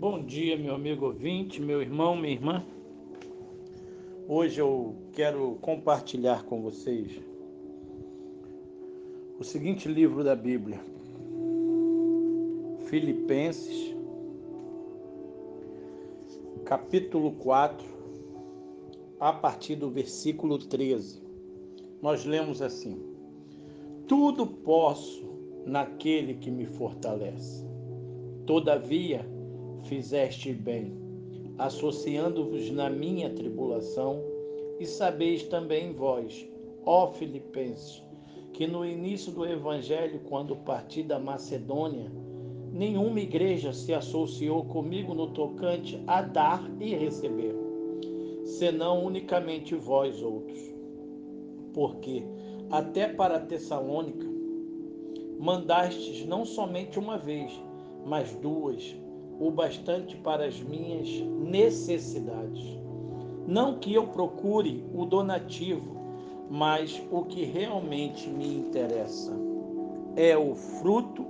Bom 0.00 0.24
dia, 0.24 0.56
meu 0.56 0.74
amigo 0.74 1.04
ouvinte, 1.04 1.60
meu 1.60 1.82
irmão, 1.82 2.16
minha 2.16 2.32
irmã. 2.32 2.64
Hoje 4.26 4.58
eu 4.58 4.94
quero 5.12 5.58
compartilhar 5.60 6.42
com 6.46 6.62
vocês 6.62 7.20
o 9.38 9.44
seguinte 9.44 9.86
livro 9.88 10.24
da 10.24 10.34
Bíblia, 10.34 10.80
Filipenses, 12.86 13.94
capítulo 16.64 17.32
4, 17.32 17.86
a 19.20 19.34
partir 19.34 19.76
do 19.76 19.90
versículo 19.90 20.56
13. 20.56 21.20
Nós 22.00 22.24
lemos 22.24 22.62
assim: 22.62 22.98
Tudo 24.08 24.46
posso 24.46 25.28
naquele 25.66 26.36
que 26.36 26.50
me 26.50 26.64
fortalece. 26.64 27.68
Todavia, 28.46 29.39
fizeste 29.84 30.52
bem, 30.52 30.92
associando-vos 31.58 32.70
na 32.70 32.88
minha 32.88 33.30
tribulação, 33.30 34.22
e 34.78 34.86
sabeis 34.86 35.42
também 35.44 35.92
vós, 35.92 36.46
ó 36.84 37.08
Filipenses, 37.12 38.02
que 38.52 38.66
no 38.66 38.84
início 38.84 39.30
do 39.32 39.46
Evangelho, 39.46 40.20
quando 40.28 40.56
parti 40.56 41.02
da 41.02 41.18
Macedônia, 41.18 42.10
nenhuma 42.72 43.20
igreja 43.20 43.72
se 43.72 43.92
associou 43.92 44.64
comigo 44.64 45.14
no 45.14 45.28
tocante 45.28 46.02
a 46.06 46.22
dar 46.22 46.70
e 46.80 46.94
receber, 46.94 47.54
senão 48.44 49.04
unicamente 49.04 49.74
vós 49.74 50.22
outros. 50.22 50.60
Porque 51.74 52.24
até 52.70 53.08
para 53.08 53.40
Tessalônica 53.40 54.26
mandastes 55.38 56.26
não 56.26 56.44
somente 56.44 56.98
uma 56.98 57.16
vez, 57.16 57.52
mas 58.06 58.34
duas, 58.36 58.94
o 59.40 59.50
bastante 59.50 60.16
para 60.18 60.44
as 60.44 60.60
minhas 60.60 61.08
necessidades. 61.08 62.78
Não 63.48 63.78
que 63.78 63.94
eu 63.94 64.06
procure 64.08 64.84
o 64.94 65.06
donativo, 65.06 65.96
mas 66.50 67.02
o 67.10 67.22
que 67.24 67.42
realmente 67.44 68.28
me 68.28 68.54
interessa 68.54 69.34
é 70.14 70.36
o 70.36 70.54
fruto 70.54 71.24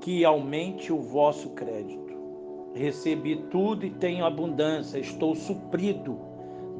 que 0.00 0.24
aumente 0.24 0.90
o 0.90 1.00
vosso 1.00 1.50
crédito. 1.50 2.14
Recebi 2.72 3.36
tudo 3.50 3.84
e 3.84 3.90
tenho 3.90 4.24
abundância, 4.24 4.98
estou 4.98 5.34
suprido, 5.34 6.18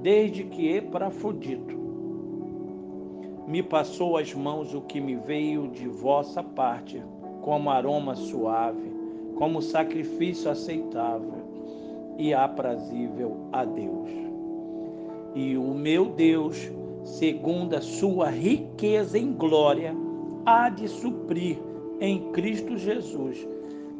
desde 0.01 0.45
que 0.45 0.69
Epafrodito 0.69 1.85
me 3.47 3.63
passou 3.63 4.17
às 4.17 4.33
mãos 4.33 4.75
o 4.75 4.81
que 4.81 5.01
me 5.01 5.17
veio 5.17 5.69
de 5.69 5.87
vossa 5.87 6.43
parte, 6.43 7.03
como 7.43 7.69
aroma 7.69 8.15
suave 8.15 8.94
como 9.37 9.61
sacrifício 9.63 10.51
aceitável 10.51 11.43
e 12.19 12.33
aprazível 12.33 13.37
a 13.53 13.65
Deus. 13.65 14.11
E 15.35 15.57
o 15.57 15.75
meu 15.75 16.07
Deus, 16.07 16.71
segundo 17.05 17.75
a 17.75 17.81
sua 17.81 18.31
riqueza 18.31 19.19
em 19.19 19.33
glória, 19.33 19.95
há 20.47 20.69
de 20.69 20.89
suprir 20.89 21.59
em 22.01 22.31
Cristo 22.33 22.77
Jesus 22.77 23.47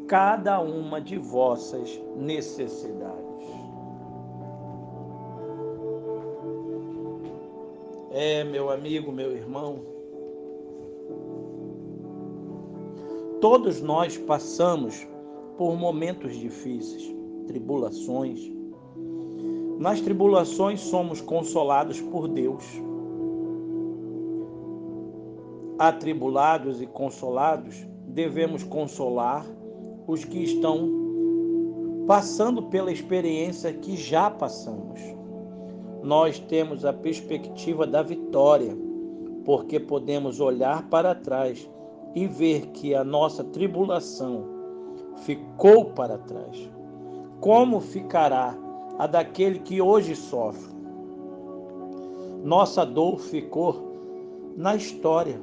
cada 0.07 0.59
uma 0.61 1.01
de 1.01 1.17
vossas 1.17 1.99
necessidades. 2.15 3.25
É, 8.11 8.45
meu 8.45 8.69
amigo, 8.69 9.11
meu 9.11 9.35
irmão, 9.35 9.81
todos 13.41 13.81
nós 13.81 14.17
passamos 14.17 15.05
por 15.57 15.77
momentos 15.77 16.35
difíceis, 16.35 17.13
tribulações. 17.47 18.51
Nas 19.79 20.01
tribulações 20.01 20.81
somos 20.81 21.21
consolados 21.21 21.99
por 22.01 22.27
Deus. 22.27 22.63
Atribulados 25.77 26.81
e 26.81 26.87
consolados, 26.87 27.85
devemos 28.07 28.63
consolar 28.63 29.45
os 30.07 30.23
que 30.23 30.43
estão 30.43 30.89
passando 32.07 32.63
pela 32.63 32.91
experiência 32.91 33.73
que 33.73 33.97
já 33.97 34.29
passamos. 34.29 35.01
Nós 36.03 36.39
temos 36.39 36.85
a 36.85 36.93
perspectiva 36.93 37.85
da 37.85 38.01
vitória, 38.01 38.77
porque 39.43 39.79
podemos 39.79 40.39
olhar 40.39 40.87
para 40.89 41.15
trás 41.15 41.69
e 42.13 42.27
ver 42.27 42.67
que 42.67 42.95
a 42.95 43.03
nossa 43.03 43.43
tribulação 43.43 44.54
ficou 45.17 45.85
para 45.85 46.17
trás. 46.17 46.69
Como 47.39 47.79
ficará 47.79 48.55
a 48.97 49.07
daquele 49.07 49.59
que 49.59 49.81
hoje 49.81 50.15
sofre? 50.15 50.73
Nossa 52.43 52.85
dor 52.85 53.19
ficou 53.19 53.95
na 54.55 54.75
história, 54.75 55.41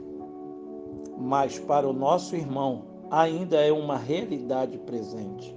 mas 1.18 1.58
para 1.58 1.88
o 1.88 1.92
nosso 1.92 2.34
irmão 2.34 2.84
ainda 3.10 3.56
é 3.56 3.72
uma 3.72 3.96
realidade 3.96 4.78
presente. 4.78 5.54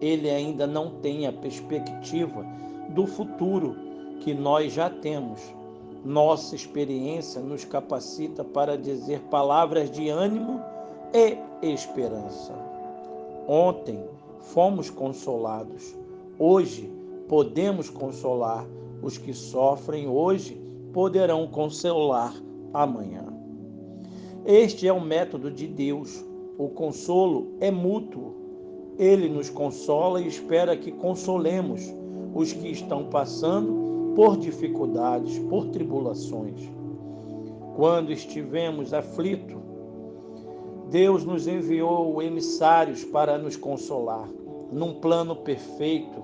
Ele 0.00 0.30
ainda 0.30 0.66
não 0.66 0.90
tem 1.00 1.26
a 1.26 1.32
perspectiva 1.32 2.44
do 2.90 3.06
futuro 3.06 3.76
que 4.20 4.32
nós 4.32 4.72
já 4.72 4.88
temos. 4.88 5.40
Nossa 6.04 6.56
experiência 6.56 7.40
nos 7.40 7.64
capacita 7.64 8.42
para 8.42 8.76
dizer 8.76 9.20
palavras 9.30 9.90
de 9.90 10.08
ânimo 10.08 10.60
e 11.12 11.38
esperança. 11.62 12.71
Ontem 13.46 13.98
fomos 14.38 14.90
consolados, 14.90 15.96
hoje 16.38 16.90
podemos 17.28 17.90
consolar. 17.90 18.66
Os 19.02 19.18
que 19.18 19.34
sofrem 19.34 20.06
hoje 20.06 20.62
poderão 20.92 21.48
consolar 21.48 22.32
amanhã. 22.72 23.24
Este 24.44 24.86
é 24.86 24.92
o 24.92 25.00
método 25.00 25.50
de 25.50 25.66
Deus. 25.66 26.24
O 26.56 26.68
consolo 26.68 27.48
é 27.58 27.70
mútuo. 27.70 28.34
Ele 28.98 29.28
nos 29.28 29.50
consola 29.50 30.20
e 30.20 30.28
espera 30.28 30.76
que 30.76 30.92
consolemos 30.92 31.82
os 32.34 32.52
que 32.52 32.68
estão 32.68 33.06
passando 33.06 34.12
por 34.14 34.36
dificuldades, 34.36 35.38
por 35.40 35.66
tribulações. 35.66 36.70
Quando 37.74 38.12
estivemos 38.12 38.92
aflitos, 38.92 39.61
Deus 40.92 41.24
nos 41.24 41.46
enviou 41.48 42.22
emissários 42.22 43.02
para 43.02 43.38
nos 43.38 43.56
consolar. 43.56 44.28
Num 44.70 44.92
plano 44.92 45.34
perfeito, 45.34 46.22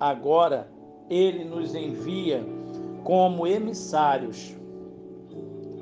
agora 0.00 0.72
Ele 1.10 1.44
nos 1.44 1.74
envia 1.74 2.42
como 3.04 3.46
emissários 3.46 4.56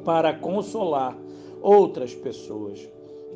para 0.05 0.35
consolar 0.35 1.17
outras 1.63 2.13
pessoas 2.13 2.85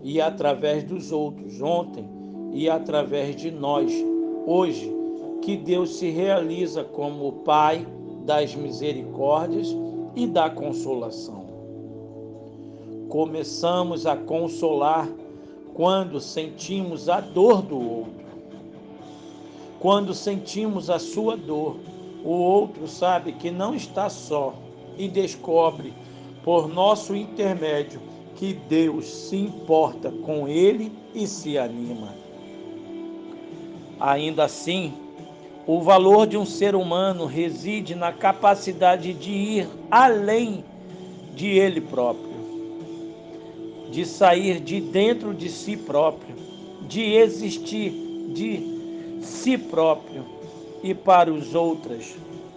e 0.02 0.20
através 0.20 0.82
dos 0.82 1.12
outros, 1.12 1.62
ontem 1.62 2.04
e 2.52 2.68
através 2.68 3.36
de 3.36 3.52
nós, 3.52 3.92
hoje, 4.44 4.92
que 5.42 5.56
Deus 5.56 5.96
se 5.96 6.10
realiza 6.10 6.82
como 6.82 7.28
o 7.28 7.32
Pai 7.44 7.86
das 8.26 8.52
misericórdias 8.52 9.68
e 10.16 10.26
da 10.26 10.50
consolação 10.50 11.47
começamos 13.08 14.06
a 14.06 14.16
consolar 14.16 15.08
quando 15.74 16.20
sentimos 16.20 17.08
a 17.08 17.20
dor 17.20 17.62
do 17.62 17.76
outro. 17.76 18.28
Quando 19.80 20.12
sentimos 20.12 20.90
a 20.90 20.98
sua 20.98 21.36
dor, 21.36 21.76
o 22.24 22.30
outro 22.30 22.86
sabe 22.86 23.32
que 23.32 23.50
não 23.50 23.74
está 23.74 24.10
só 24.10 24.54
e 24.98 25.08
descobre, 25.08 25.92
por 26.42 26.68
nosso 26.68 27.14
intermédio, 27.14 28.00
que 28.34 28.52
Deus 28.52 29.06
se 29.06 29.36
importa 29.36 30.10
com 30.10 30.48
ele 30.48 30.92
e 31.14 31.26
se 31.26 31.56
anima. 31.56 32.14
Ainda 34.00 34.44
assim, 34.44 34.92
o 35.66 35.80
valor 35.80 36.26
de 36.26 36.36
um 36.36 36.46
ser 36.46 36.74
humano 36.74 37.26
reside 37.26 37.94
na 37.94 38.12
capacidade 38.12 39.12
de 39.12 39.30
ir 39.30 39.68
além 39.90 40.64
de 41.34 41.48
ele 41.48 41.80
próprio 41.80 42.27
de 43.90 44.04
sair 44.04 44.60
de 44.60 44.80
dentro 44.80 45.32
de 45.32 45.48
si 45.48 45.76
próprio, 45.76 46.34
de 46.88 47.14
existir 47.14 47.90
de 48.28 49.20
si 49.22 49.56
próprio 49.56 50.24
e 50.82 50.94
para 50.94 51.32
os 51.32 51.54
outras, 51.54 52.14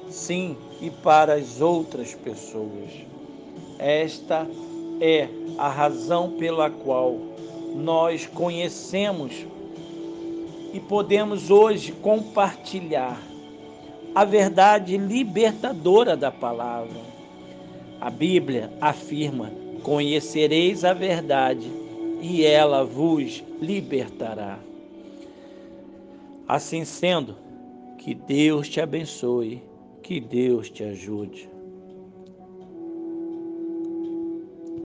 sim, 0.09 0.55
e 0.81 0.89
para 0.89 1.35
as 1.35 1.61
outras 1.61 2.13
pessoas. 2.13 2.91
Esta 3.79 4.47
é 4.99 5.27
a 5.57 5.69
razão 5.69 6.31
pela 6.31 6.69
qual 6.69 7.17
nós 7.75 8.25
conhecemos 8.25 9.45
e 10.73 10.79
podemos 10.79 11.49
hoje 11.49 11.91
compartilhar 11.91 13.19
a 14.13 14.25
verdade 14.25 14.97
libertadora 14.97 16.15
da 16.15 16.31
palavra. 16.31 16.99
A 17.99 18.09
Bíblia 18.09 18.71
afirma 18.81 19.51
Conhecereis 19.83 20.85
a 20.85 20.93
verdade, 20.93 21.71
e 22.21 22.45
ela 22.45 22.83
vos 22.83 23.43
libertará. 23.59 24.59
Assim 26.47 26.85
sendo, 26.85 27.35
que 27.97 28.13
Deus 28.13 28.69
te 28.69 28.79
abençoe, 28.79 29.63
que 30.03 30.19
Deus 30.19 30.69
te 30.69 30.83
ajude. 30.83 31.50